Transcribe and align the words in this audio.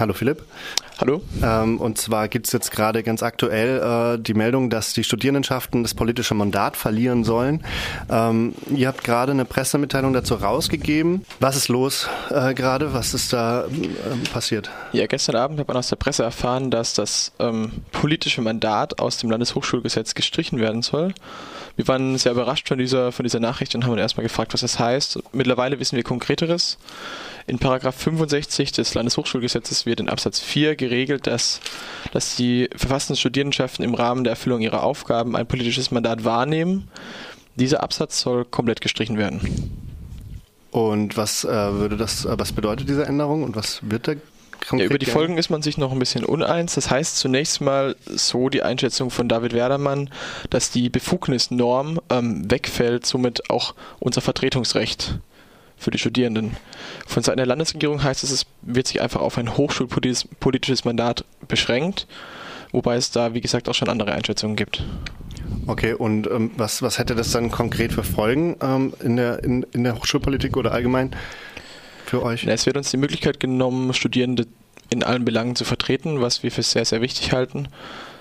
Hallo 0.00 0.14
Philipp. 0.14 0.40
Hallo. 1.00 1.22
Ähm, 1.42 1.80
und 1.80 1.96
zwar 1.96 2.28
gibt 2.28 2.46
es 2.46 2.52
jetzt 2.52 2.70
gerade 2.72 3.02
ganz 3.02 3.22
aktuell 3.22 4.18
äh, 4.18 4.22
die 4.22 4.34
Meldung, 4.34 4.68
dass 4.68 4.92
die 4.92 5.02
Studierendenschaften 5.02 5.82
das 5.82 5.94
politische 5.94 6.34
Mandat 6.34 6.76
verlieren 6.76 7.24
sollen. 7.24 7.64
Ähm, 8.10 8.54
ihr 8.68 8.86
habt 8.86 9.02
gerade 9.02 9.32
eine 9.32 9.46
Pressemitteilung 9.46 10.12
dazu 10.12 10.34
rausgegeben. 10.34 11.24
Was 11.38 11.56
ist 11.56 11.68
los 11.68 12.06
äh, 12.28 12.52
gerade? 12.52 12.92
Was 12.92 13.14
ist 13.14 13.32
da 13.32 13.64
äh, 13.64 14.28
passiert? 14.30 14.70
Ja, 14.92 15.06
gestern 15.06 15.36
Abend 15.36 15.58
hat 15.58 15.68
man 15.68 15.78
aus 15.78 15.88
der 15.88 15.96
Presse 15.96 16.22
erfahren, 16.22 16.70
dass 16.70 16.92
das 16.92 17.32
ähm, 17.38 17.72
politische 17.92 18.42
Mandat 18.42 18.98
aus 18.98 19.16
dem 19.16 19.30
Landeshochschulgesetz 19.30 20.14
gestrichen 20.14 20.60
werden 20.60 20.82
soll. 20.82 21.14
Wir 21.76 21.88
waren 21.88 22.18
sehr 22.18 22.32
überrascht 22.32 22.68
von 22.68 22.76
dieser, 22.76 23.10
von 23.10 23.22
dieser 23.22 23.40
Nachricht 23.40 23.74
und 23.74 23.84
haben 23.84 23.92
uns 23.92 24.02
erstmal 24.02 24.24
gefragt, 24.24 24.52
was 24.52 24.60
das 24.60 24.78
heißt. 24.78 25.18
Mittlerweile 25.32 25.80
wissen 25.80 25.96
wir 25.96 26.02
Konkreteres. 26.02 26.76
In 27.46 27.58
Paragraph 27.58 27.96
65 27.96 28.72
des 28.72 28.92
Landeshochschulgesetzes 28.94 29.86
wird 29.86 29.98
in 29.98 30.08
Absatz 30.08 30.40
4 30.40 30.76
geregelt, 30.76 30.89
dass, 31.26 31.60
dass 32.12 32.36
die 32.36 32.68
verfassten 32.76 33.16
Studierendenschaften 33.16 33.84
im 33.84 33.94
Rahmen 33.94 34.24
der 34.24 34.32
Erfüllung 34.32 34.60
ihrer 34.60 34.82
Aufgaben 34.82 35.36
ein 35.36 35.46
politisches 35.46 35.90
Mandat 35.90 36.24
wahrnehmen. 36.24 36.88
Dieser 37.56 37.82
Absatz 37.82 38.20
soll 38.20 38.44
komplett 38.44 38.80
gestrichen 38.80 39.18
werden. 39.18 39.40
Und 40.70 41.16
was 41.16 41.44
äh, 41.44 41.48
würde 41.48 41.96
das, 41.96 42.24
äh, 42.24 42.38
was 42.38 42.52
bedeutet 42.52 42.88
diese 42.88 43.04
Änderung 43.04 43.42
und 43.42 43.56
was 43.56 43.80
wird 43.82 44.08
da 44.08 44.14
ja, 44.72 44.84
über 44.84 44.98
die 44.98 45.06
Folgen 45.06 45.38
ist 45.38 45.50
man 45.50 45.62
sich 45.62 45.78
noch 45.78 45.90
ein 45.90 45.98
bisschen 45.98 46.24
uneins. 46.24 46.74
Das 46.74 46.90
heißt 46.90 47.16
zunächst 47.16 47.60
mal 47.60 47.96
so 48.06 48.48
die 48.48 48.62
Einschätzung 48.62 49.10
von 49.10 49.28
David 49.28 49.52
Werdermann, 49.52 50.10
dass 50.50 50.70
die 50.70 50.90
Befugnisnorm 50.90 52.00
ähm, 52.10 52.50
wegfällt, 52.50 53.06
somit 53.06 53.50
auch 53.50 53.74
unser 53.98 54.20
Vertretungsrecht 54.20 55.18
für 55.80 55.90
die 55.90 55.98
Studierenden. 55.98 56.56
Von 57.06 57.22
Seiten 57.22 57.38
der 57.38 57.46
Landesregierung 57.46 58.02
heißt 58.02 58.22
es, 58.22 58.30
es 58.30 58.46
wird 58.62 58.86
sich 58.86 59.00
einfach 59.00 59.20
auf 59.20 59.38
ein 59.38 59.56
hochschulpolitisches 59.56 60.84
Mandat 60.84 61.24
beschränkt, 61.48 62.06
wobei 62.70 62.96
es 62.96 63.10
da, 63.10 63.34
wie 63.34 63.40
gesagt, 63.40 63.68
auch 63.68 63.74
schon 63.74 63.88
andere 63.88 64.12
Einschätzungen 64.12 64.54
gibt. 64.54 64.84
Okay, 65.66 65.94
und 65.94 66.30
ähm, 66.30 66.52
was, 66.56 66.82
was 66.82 66.98
hätte 66.98 67.14
das 67.14 67.32
dann 67.32 67.50
konkret 67.50 67.92
für 67.92 68.04
Folgen 68.04 68.56
ähm, 68.62 68.92
in, 69.02 69.16
der, 69.16 69.42
in, 69.42 69.64
in 69.72 69.84
der 69.84 69.96
Hochschulpolitik 69.96 70.56
oder 70.56 70.72
allgemein 70.72 71.16
für 72.04 72.22
euch? 72.22 72.46
Es 72.46 72.66
wird 72.66 72.76
uns 72.76 72.90
die 72.90 72.96
Möglichkeit 72.96 73.40
genommen, 73.40 73.92
Studierende 73.94 74.46
in 74.90 75.02
allen 75.02 75.24
Belangen 75.24 75.56
zu 75.56 75.64
vertreten, 75.64 76.20
was 76.20 76.42
wir 76.42 76.52
für 76.52 76.62
sehr, 76.62 76.84
sehr 76.84 77.00
wichtig 77.00 77.32
halten. 77.32 77.68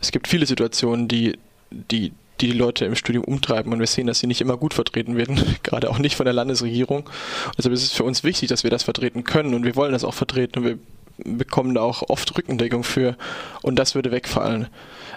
Es 0.00 0.12
gibt 0.12 0.28
viele 0.28 0.46
Situationen, 0.46 1.08
die 1.08 1.38
die 1.70 2.12
die 2.40 2.48
die 2.48 2.58
Leute 2.58 2.84
im 2.84 2.94
Studium 2.94 3.24
umtreiben. 3.24 3.72
Und 3.72 3.80
wir 3.80 3.86
sehen, 3.86 4.06
dass 4.06 4.18
sie 4.18 4.26
nicht 4.26 4.40
immer 4.40 4.56
gut 4.56 4.74
vertreten 4.74 5.16
werden, 5.16 5.56
gerade 5.62 5.90
auch 5.90 5.98
nicht 5.98 6.16
von 6.16 6.24
der 6.24 6.32
Landesregierung. 6.32 7.08
Also 7.56 7.70
ist 7.70 7.82
es 7.82 7.92
für 7.92 8.04
uns 8.04 8.24
wichtig, 8.24 8.48
dass 8.48 8.64
wir 8.64 8.70
das 8.70 8.82
vertreten 8.82 9.24
können 9.24 9.54
und 9.54 9.64
wir 9.64 9.76
wollen 9.76 9.92
das 9.92 10.04
auch 10.04 10.14
vertreten 10.14 10.60
und 10.60 10.64
wir 10.64 10.78
bekommen 11.24 11.74
da 11.74 11.82
auch 11.82 12.08
oft 12.08 12.36
Rückendeckung 12.36 12.82
für 12.82 13.16
und 13.62 13.78
das 13.78 13.94
würde 13.94 14.10
wegfallen. 14.10 14.68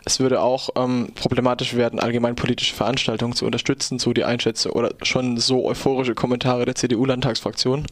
Es 0.05 0.19
würde 0.19 0.41
auch 0.41 0.69
ähm, 0.75 1.13
problematisch 1.15 1.75
werden, 1.75 1.99
allgemein 1.99 2.35
politische 2.35 2.75
Veranstaltungen 2.75 3.33
zu 3.33 3.45
unterstützen, 3.45 3.99
so 3.99 4.11
die 4.11 4.25
Einschätzung 4.25 4.73
oder 4.73 4.93
schon 5.03 5.37
so 5.37 5.65
euphorische 5.65 6.13
Kommentare 6.13 6.65
der 6.65 6.75
CDU-Landtagsfraktion. 6.75 7.85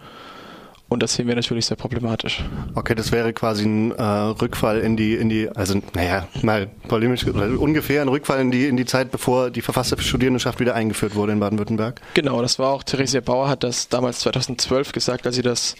Und 0.91 1.01
das 1.01 1.13
sehen 1.13 1.25
wir 1.29 1.35
natürlich 1.35 1.67
sehr 1.67 1.77
problematisch. 1.77 2.43
Okay, 2.75 2.95
das 2.95 3.13
wäre 3.13 3.31
quasi 3.31 3.63
ein 3.63 3.91
äh, 3.91 4.03
Rückfall 4.03 4.81
in 4.81 4.97
die, 4.97 5.15
in 5.15 5.29
die, 5.29 5.47
also 5.47 5.81
naja, 5.93 6.27
mal 6.41 6.67
polemisch, 6.89 7.25
ungefähr 7.25 8.01
ein 8.01 8.09
Rückfall 8.09 8.41
in 8.41 8.51
die, 8.51 8.65
in 8.65 8.75
die 8.75 8.83
Zeit, 8.83 9.09
bevor 9.09 9.51
die 9.51 9.61
verfasste 9.61 9.97
Studierendenschaft 10.01 10.59
wieder 10.59 10.75
eingeführt 10.75 11.15
wurde 11.15 11.31
in 11.31 11.39
Baden-Württemberg. 11.39 12.01
Genau, 12.13 12.41
das 12.41 12.59
war 12.59 12.73
auch 12.73 12.83
Theresia 12.83 13.21
Bauer 13.21 13.47
hat 13.47 13.63
das 13.63 13.87
damals 13.87 14.19
2012 14.19 14.91
gesagt, 14.91 15.25
als 15.25 15.37
sie 15.37 15.41
das 15.41 15.77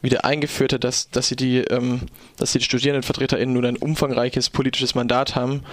wieder 0.00 0.24
eingeführt 0.24 0.74
hat, 0.74 0.84
dass, 0.84 1.10
dass 1.10 1.26
sie 1.26 1.34
die, 1.34 1.58
ähm, 1.62 2.02
dass 2.36 2.52
die 2.52 2.60
StudierendenvertreterInnen 2.60 3.52
nun 3.52 3.66
ein 3.66 3.76
umfangreiches 3.76 4.48
politisches 4.48 4.94
Mandat 4.94 5.34
haben. 5.34 5.64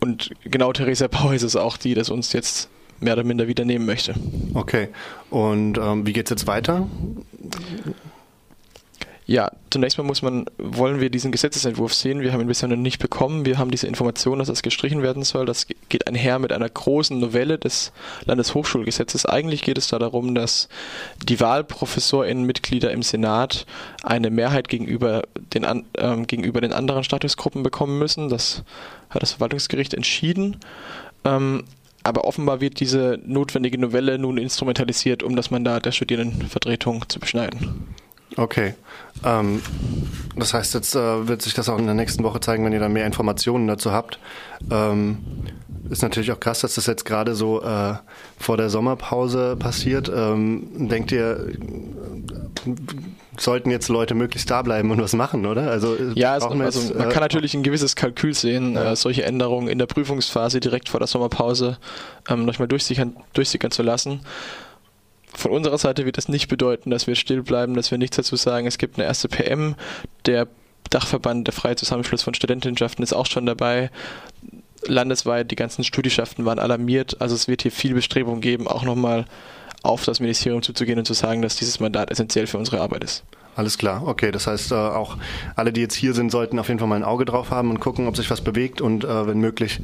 Und 0.00 0.32
genau 0.42 0.72
Theresia 0.72 1.06
Bauer 1.06 1.32
ist 1.32 1.44
es 1.44 1.54
auch, 1.54 1.76
die 1.76 1.94
das 1.94 2.10
uns 2.10 2.32
jetzt 2.32 2.70
mehr 3.00 3.12
oder 3.12 3.24
minder 3.24 3.46
wieder 3.48 3.64
nehmen 3.64 3.86
möchte. 3.86 4.14
Okay. 4.54 4.88
Und 5.30 5.78
ähm, 5.78 6.06
wie 6.06 6.18
es 6.18 6.30
jetzt 6.30 6.46
weiter? 6.46 6.88
Ja, 9.28 9.50
zunächst 9.70 9.98
mal 9.98 10.04
muss 10.04 10.22
man, 10.22 10.46
wollen 10.56 11.00
wir 11.00 11.10
diesen 11.10 11.32
Gesetzesentwurf 11.32 11.92
sehen. 11.92 12.20
Wir 12.20 12.32
haben 12.32 12.40
ihn 12.40 12.46
bisher 12.46 12.68
noch 12.68 12.76
nicht 12.76 13.00
bekommen. 13.00 13.44
Wir 13.44 13.58
haben 13.58 13.72
diese 13.72 13.88
Information, 13.88 14.38
dass 14.38 14.46
das 14.46 14.62
gestrichen 14.62 15.02
werden 15.02 15.24
soll. 15.24 15.46
Das 15.46 15.66
geht 15.88 16.06
einher 16.06 16.38
mit 16.38 16.52
einer 16.52 16.68
großen 16.68 17.18
Novelle 17.18 17.58
des 17.58 17.90
Landeshochschulgesetzes. 18.24 19.26
Eigentlich 19.26 19.62
geht 19.62 19.78
es 19.78 19.88
da 19.88 19.98
darum, 19.98 20.36
dass 20.36 20.68
die 21.28 21.40
WahlprofessorInnen-Mitglieder 21.40 22.92
im 22.92 23.02
Senat 23.02 23.66
eine 24.04 24.30
Mehrheit 24.30 24.68
gegenüber 24.68 25.24
den, 25.52 25.64
äh, 25.64 26.16
gegenüber 26.24 26.60
den 26.60 26.72
anderen 26.72 27.02
Statusgruppen 27.02 27.64
bekommen 27.64 27.98
müssen. 27.98 28.28
Das 28.28 28.62
hat 29.10 29.22
das 29.22 29.32
Verwaltungsgericht 29.32 29.92
entschieden. 29.92 30.58
Ähm, 31.24 31.64
aber 32.04 32.24
offenbar 32.24 32.60
wird 32.60 32.78
diese 32.78 33.18
notwendige 33.26 33.78
Novelle 33.78 34.20
nun 34.20 34.38
instrumentalisiert, 34.38 35.24
um 35.24 35.34
das 35.34 35.50
Mandat 35.50 35.84
der 35.84 35.90
Studierendenvertretung 35.90 37.08
zu 37.08 37.18
beschneiden. 37.18 37.88
Okay. 38.36 38.74
Ähm, 39.24 39.62
das 40.36 40.52
heißt, 40.52 40.74
jetzt 40.74 40.94
äh, 40.94 41.28
wird 41.28 41.42
sich 41.42 41.54
das 41.54 41.68
auch 41.68 41.78
in 41.78 41.86
der 41.86 41.94
nächsten 41.94 42.22
Woche 42.22 42.40
zeigen, 42.40 42.64
wenn 42.64 42.72
ihr 42.72 42.80
dann 42.80 42.92
mehr 42.92 43.06
Informationen 43.06 43.66
dazu 43.66 43.92
habt. 43.92 44.18
Ähm, 44.70 45.18
ist 45.88 46.02
natürlich 46.02 46.32
auch 46.32 46.40
krass, 46.40 46.60
dass 46.60 46.74
das 46.74 46.86
jetzt 46.86 47.04
gerade 47.04 47.34
so 47.34 47.62
äh, 47.62 47.94
vor 48.38 48.56
der 48.56 48.70
Sommerpause 48.70 49.56
passiert. 49.56 50.10
Ähm, 50.14 50.88
denkt 50.88 51.12
ihr, 51.12 51.52
sollten 53.38 53.70
jetzt 53.70 53.88
Leute 53.88 54.14
möglichst 54.14 54.50
da 54.50 54.62
bleiben 54.62 54.90
und 54.90 55.00
was 55.00 55.12
machen, 55.14 55.46
oder? 55.46 55.70
Also, 55.70 55.96
ja, 56.14 56.32
also, 56.32 56.48
also 56.48 56.94
man 56.94 57.08
äh, 57.08 57.12
kann 57.12 57.22
natürlich 57.22 57.54
ein 57.54 57.62
gewisses 57.62 57.94
Kalkül 57.94 58.34
sehen, 58.34 58.74
ja. 58.74 58.92
äh, 58.92 58.96
solche 58.96 59.24
Änderungen 59.24 59.68
in 59.68 59.78
der 59.78 59.86
Prüfungsphase 59.86 60.60
direkt 60.60 60.88
vor 60.88 61.00
der 61.00 61.06
Sommerpause 61.06 61.78
ähm, 62.28 62.44
nochmal 62.44 62.68
durchsickern, 62.68 63.16
durchsickern 63.32 63.70
zu 63.70 63.82
lassen 63.82 64.20
von 65.36 65.50
unserer 65.50 65.78
Seite 65.78 66.06
wird 66.06 66.16
das 66.16 66.28
nicht 66.28 66.48
bedeuten, 66.48 66.90
dass 66.90 67.06
wir 67.06 67.14
still 67.14 67.42
bleiben, 67.42 67.74
dass 67.74 67.90
wir 67.90 67.98
nichts 67.98 68.16
dazu 68.16 68.36
sagen. 68.36 68.66
Es 68.66 68.78
gibt 68.78 68.96
eine 68.96 69.06
erste 69.06 69.28
PM. 69.28 69.74
Der 70.24 70.48
Dachverband, 70.90 71.46
der 71.46 71.54
Freie 71.54 71.76
Zusammenschluss 71.76 72.22
von 72.22 72.34
Studentinnenschaften 72.34 73.02
ist 73.02 73.12
auch 73.12 73.26
schon 73.26 73.46
dabei. 73.46 73.90
Landesweit, 74.86 75.50
die 75.50 75.56
ganzen 75.56 75.84
Studieschaften 75.84 76.44
waren 76.44 76.58
alarmiert. 76.58 77.20
Also 77.20 77.34
es 77.34 77.48
wird 77.48 77.62
hier 77.62 77.72
viel 77.72 77.94
Bestrebung 77.94 78.40
geben, 78.40 78.68
auch 78.68 78.82
nochmal 78.82 79.26
auf 79.82 80.04
das 80.04 80.20
Ministerium 80.20 80.62
zuzugehen 80.62 80.98
und 80.98 81.04
zu 81.04 81.14
sagen, 81.14 81.42
dass 81.42 81.56
dieses 81.56 81.80
Mandat 81.80 82.10
essentiell 82.10 82.46
für 82.46 82.58
unsere 82.58 82.80
Arbeit 82.80 83.04
ist. 83.04 83.24
Alles 83.56 83.78
klar, 83.78 84.06
okay. 84.06 84.30
Das 84.30 84.46
heißt, 84.46 84.72
äh, 84.72 84.74
auch 84.74 85.16
alle, 85.54 85.72
die 85.72 85.80
jetzt 85.80 85.94
hier 85.94 86.12
sind, 86.12 86.30
sollten 86.30 86.58
auf 86.58 86.68
jeden 86.68 86.78
Fall 86.78 86.88
mal 86.88 86.96
ein 86.96 87.04
Auge 87.04 87.24
drauf 87.24 87.50
haben 87.50 87.70
und 87.70 87.80
gucken, 87.80 88.06
ob 88.06 88.16
sich 88.16 88.30
was 88.30 88.42
bewegt 88.42 88.80
und 88.80 89.04
äh, 89.04 89.26
wenn 89.26 89.40
möglich 89.40 89.80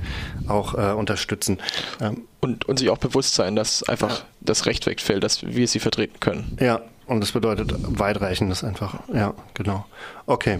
auch 0.47 0.75
äh, 0.75 0.93
unterstützen. 0.93 1.59
Ähm, 2.01 2.23
und, 2.41 2.67
und 2.67 2.79
sich 2.79 2.91
auch 2.91 2.99
bewusst 2.99 3.35
sein, 3.35 3.57
dass 3.57 3.83
einfach 3.85 4.19
ja. 4.19 4.25
das 4.41 4.67
Recht 4.67 4.87
wegfällt, 4.87 5.25
dass 5.25 5.43
wir 5.45 5.67
sie 5.67 5.79
vertreten 5.79 6.21
können. 6.21 6.59
Ja, 6.61 6.83
und 7.07 7.21
das 7.21 7.33
bedeutet 7.33 7.75
weitreichendes 7.99 8.63
einfach. 8.63 9.01
Ja, 9.13 9.35
genau. 9.55 9.87
Okay. 10.27 10.59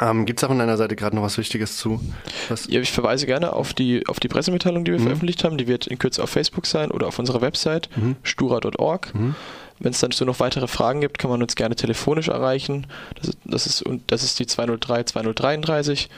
Ähm, 0.00 0.26
Gibt 0.26 0.38
es 0.38 0.44
auch 0.44 0.48
von 0.48 0.58
deiner 0.58 0.76
Seite 0.76 0.96
gerade 0.96 1.16
noch 1.16 1.22
was 1.22 1.38
Wichtiges 1.38 1.76
zu? 1.76 2.00
Was? 2.48 2.66
Ja, 2.68 2.80
ich 2.80 2.92
verweise 2.92 3.26
gerne 3.26 3.52
auf 3.52 3.74
die, 3.74 4.06
auf 4.06 4.20
die 4.20 4.28
Pressemitteilung, 4.28 4.84
die 4.84 4.92
wir 4.92 5.00
mhm. 5.00 5.04
veröffentlicht 5.04 5.42
haben. 5.44 5.58
Die 5.58 5.66
wird 5.66 5.86
in 5.86 5.98
Kürze 5.98 6.22
auf 6.22 6.30
Facebook 6.30 6.66
sein 6.66 6.90
oder 6.90 7.08
auf 7.08 7.18
unserer 7.18 7.40
Website 7.40 7.88
mhm. 7.96 8.16
stura.org. 8.22 9.14
Mhm. 9.14 9.34
Wenn 9.80 9.92
es 9.92 10.00
dann 10.00 10.10
so 10.10 10.24
noch 10.24 10.40
weitere 10.40 10.66
Fragen 10.66 11.00
gibt, 11.00 11.18
kann 11.18 11.30
man 11.30 11.42
uns 11.42 11.56
gerne 11.56 11.76
telefonisch 11.76 12.28
erreichen. 12.28 12.86
Das 13.16 13.28
ist, 13.28 13.38
das 13.44 13.66
ist, 13.66 13.84
das 14.06 14.22
ist 14.22 14.38
die 14.38 14.46
203 14.46 15.04
2033 15.04 16.08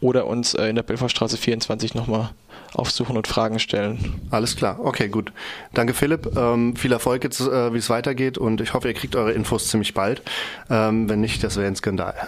oder 0.00 0.26
uns 0.26 0.54
äh, 0.54 0.66
in 0.66 0.76
der 0.76 0.82
Belfortstraße 0.82 1.36
24 1.36 1.94
nochmal 1.94 2.30
aufsuchen 2.74 3.16
und 3.16 3.28
Fragen 3.28 3.58
stellen. 3.58 4.20
Alles 4.30 4.56
klar, 4.56 4.80
okay, 4.80 5.08
gut. 5.08 5.32
Danke 5.74 5.94
Philipp, 5.94 6.36
ähm, 6.36 6.74
viel 6.74 6.92
Erfolg 6.92 7.22
jetzt, 7.24 7.40
äh, 7.40 7.72
wie 7.72 7.78
es 7.78 7.90
weitergeht 7.90 8.38
und 8.38 8.60
ich 8.60 8.74
hoffe, 8.74 8.88
ihr 8.88 8.94
kriegt 8.94 9.14
eure 9.14 9.32
Infos 9.32 9.68
ziemlich 9.68 9.94
bald. 9.94 10.22
Ähm, 10.70 11.08
wenn 11.08 11.20
nicht, 11.20 11.44
das 11.44 11.56
wäre 11.56 11.66
ein 11.66 11.76
Skandal. 11.76 12.14